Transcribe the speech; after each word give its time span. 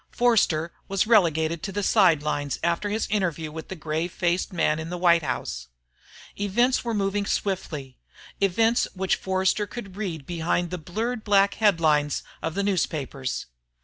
Forster 0.09 0.73
was 0.87 1.05
relegated 1.05 1.61
to 1.61 1.71
the 1.71 1.83
sidelines 1.83 2.57
after 2.63 2.89
his 2.89 3.05
interview 3.11 3.51
with 3.51 3.67
the 3.67 3.75
grave 3.75 4.11
faced 4.11 4.51
man 4.51 4.79
in 4.79 4.89
the 4.89 4.97
White 4.97 5.21
House. 5.21 5.67
Events 6.39 6.83
were 6.83 6.95
moving 6.95 7.27
swiftly 7.27 7.99
events 8.41 8.87
which 8.95 9.15
Forster 9.15 9.67
could 9.67 9.95
read 9.95 10.25
behind 10.25 10.71
the 10.71 10.79
blurred 10.79 11.23
black 11.23 11.53
headlines 11.53 12.23
of 12.41 12.55
the 12.55 12.63
newspapers. 12.63 13.45